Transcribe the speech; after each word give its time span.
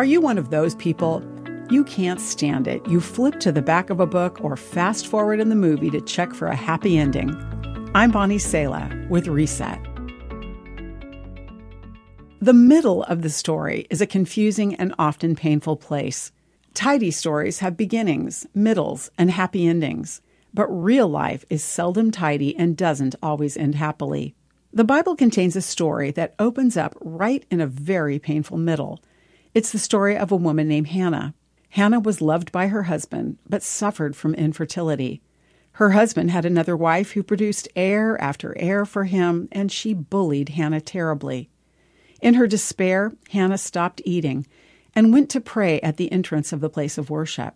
Are 0.00 0.12
you 0.12 0.22
one 0.22 0.38
of 0.38 0.48
those 0.48 0.74
people? 0.76 1.22
You 1.68 1.84
can't 1.84 2.22
stand 2.22 2.66
it. 2.66 2.80
You 2.88 3.02
flip 3.02 3.38
to 3.40 3.52
the 3.52 3.60
back 3.60 3.90
of 3.90 4.00
a 4.00 4.06
book 4.06 4.42
or 4.42 4.56
fast 4.56 5.06
forward 5.06 5.40
in 5.40 5.50
the 5.50 5.54
movie 5.54 5.90
to 5.90 6.00
check 6.00 6.32
for 6.32 6.48
a 6.48 6.56
happy 6.56 6.96
ending. 6.96 7.36
I'm 7.94 8.10
Bonnie 8.10 8.38
Sala 8.38 8.90
with 9.10 9.26
Reset. 9.26 9.78
The 12.40 12.54
middle 12.54 13.02
of 13.02 13.20
the 13.20 13.28
story 13.28 13.86
is 13.90 14.00
a 14.00 14.06
confusing 14.06 14.74
and 14.76 14.94
often 14.98 15.36
painful 15.36 15.76
place. 15.76 16.32
Tidy 16.72 17.10
stories 17.10 17.58
have 17.58 17.76
beginnings, 17.76 18.46
middles, 18.54 19.10
and 19.18 19.30
happy 19.30 19.66
endings, 19.66 20.22
but 20.54 20.66
real 20.68 21.08
life 21.08 21.44
is 21.50 21.62
seldom 21.62 22.10
tidy 22.10 22.56
and 22.56 22.74
doesn't 22.74 23.16
always 23.22 23.54
end 23.54 23.74
happily. 23.74 24.34
The 24.72 24.82
Bible 24.82 25.14
contains 25.14 25.56
a 25.56 25.60
story 25.60 26.10
that 26.12 26.36
opens 26.38 26.78
up 26.78 26.96
right 27.02 27.44
in 27.50 27.60
a 27.60 27.66
very 27.66 28.18
painful 28.18 28.56
middle. 28.56 29.02
It's 29.52 29.72
the 29.72 29.78
story 29.78 30.16
of 30.16 30.30
a 30.30 30.36
woman 30.36 30.68
named 30.68 30.88
Hannah. 30.88 31.34
Hannah 31.70 32.00
was 32.00 32.20
loved 32.20 32.52
by 32.52 32.68
her 32.68 32.84
husband, 32.84 33.38
but 33.48 33.62
suffered 33.62 34.14
from 34.14 34.34
infertility. 34.34 35.22
Her 35.72 35.90
husband 35.90 36.30
had 36.30 36.44
another 36.44 36.76
wife 36.76 37.12
who 37.12 37.22
produced 37.22 37.68
heir 37.74 38.20
after 38.20 38.56
heir 38.56 38.84
for 38.84 39.04
him, 39.04 39.48
and 39.50 39.72
she 39.72 39.92
bullied 39.92 40.50
Hannah 40.50 40.80
terribly. 40.80 41.48
In 42.20 42.34
her 42.34 42.46
despair, 42.46 43.12
Hannah 43.30 43.58
stopped 43.58 44.02
eating 44.04 44.46
and 44.94 45.12
went 45.12 45.30
to 45.30 45.40
pray 45.40 45.80
at 45.80 45.96
the 45.96 46.12
entrance 46.12 46.52
of 46.52 46.60
the 46.60 46.70
place 46.70 46.98
of 46.98 47.10
worship. 47.10 47.54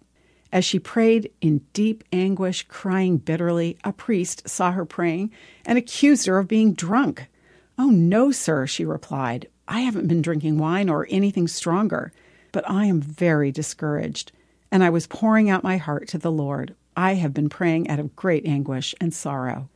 As 0.52 0.64
she 0.64 0.78
prayed 0.78 1.30
in 1.40 1.62
deep 1.72 2.02
anguish, 2.12 2.64
crying 2.68 3.18
bitterly, 3.18 3.76
a 3.84 3.92
priest 3.92 4.48
saw 4.48 4.72
her 4.72 4.84
praying 4.84 5.32
and 5.66 5.76
accused 5.76 6.26
her 6.26 6.38
of 6.38 6.48
being 6.48 6.74
drunk. 6.74 7.28
Oh, 7.76 7.90
no, 7.90 8.30
sir, 8.30 8.66
she 8.66 8.84
replied. 8.84 9.48
I 9.66 9.80
haven't 9.80 10.08
been 10.08 10.22
drinking 10.22 10.58
wine 10.58 10.88
or 10.88 11.06
anything 11.10 11.48
stronger, 11.48 12.12
but 12.52 12.68
I 12.68 12.86
am 12.86 13.00
very 13.00 13.50
discouraged, 13.50 14.32
and 14.70 14.84
I 14.84 14.90
was 14.90 15.06
pouring 15.06 15.48
out 15.50 15.64
my 15.64 15.76
heart 15.76 16.08
to 16.08 16.18
the 16.18 16.32
Lord. 16.32 16.74
I 16.96 17.14
have 17.14 17.34
been 17.34 17.48
praying 17.48 17.88
out 17.88 17.98
of 17.98 18.14
great 18.14 18.46
anguish 18.46 18.94
and 19.00 19.12
sorrow. 19.12 19.68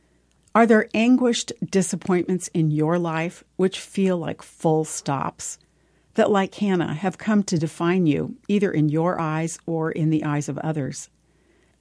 Are 0.55 0.65
there 0.65 0.89
anguished 0.93 1.53
disappointments 1.69 2.49
in 2.49 2.71
your 2.71 2.97
life 2.97 3.43
which 3.55 3.79
feel 3.79 4.17
like 4.17 4.41
full 4.41 4.85
stops? 4.85 5.59
That, 6.15 6.31
like 6.31 6.55
Hannah, 6.55 6.95
have 6.95 7.17
come 7.17 7.43
to 7.43 7.59
define 7.59 8.05
you, 8.05 8.35
either 8.47 8.71
in 8.71 8.89
your 8.89 9.19
eyes 9.19 9.59
or 9.65 9.91
in 9.91 10.09
the 10.09 10.23
eyes 10.23 10.49
of 10.49 10.57
others? 10.57 11.09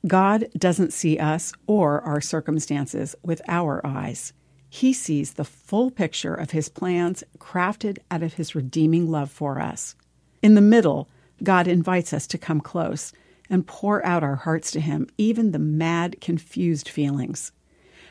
God 0.07 0.49
doesn't 0.57 0.93
see 0.93 1.19
us 1.19 1.53
or 1.67 2.01
our 2.03 2.21
circumstances 2.21 3.15
with 3.23 3.41
our 3.49 3.85
eyes. 3.85 4.33
He 4.69 4.93
sees 4.93 5.35
the 5.35 5.45
full 5.45 5.91
picture 5.91 6.35
of 6.35 6.51
His 6.51 6.69
plans 6.69 7.25
crafted 7.39 7.99
out 8.11 8.23
of 8.23 8.35
His 8.35 8.55
redeeming 8.55 9.11
love 9.11 9.31
for 9.31 9.61
us. 9.61 9.95
In 10.43 10.55
the 10.55 10.61
middle, 10.61 11.09
God 11.43 11.67
invites 11.67 12.13
us 12.13 12.27
to 12.29 12.39
come 12.39 12.61
close 12.61 13.13
and 13.51 13.67
pour 13.67 14.05
out 14.05 14.23
our 14.23 14.37
hearts 14.37 14.71
to 14.73 14.81
Him, 14.81 15.09
even 15.17 15.53
the 15.53 15.59
mad, 15.59 16.21
confused 16.21 16.89
feelings. 16.89 17.53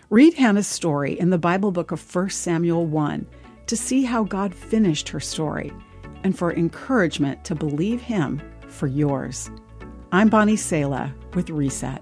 Read 0.10 0.36
Hannah's 0.36 0.68
story 0.68 1.20
in 1.20 1.30
the 1.30 1.38
Bible 1.38 1.72
book 1.72 1.92
of 1.92 2.16
1 2.16 2.30
Samuel 2.30 2.86
1 2.86 3.28
to 3.68 3.78
see 3.78 4.04
how 4.04 4.24
God 4.24 4.56
finished 4.56 5.10
her 5.10 5.20
story 5.20 5.72
and 6.24 6.38
for 6.38 6.54
encouragement 6.54 7.44
to 7.44 7.56
believe 7.56 8.02
Him 8.02 8.42
for 8.68 8.88
yours. 8.88 9.52
I'm 10.12 10.30
Bonnie 10.30 10.56
Sala 10.56 11.14
with 11.34 11.50
Reset. 11.50 12.02